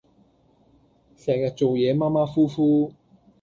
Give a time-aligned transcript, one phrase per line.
[1.15, 2.91] 成日做野馬馬虎虎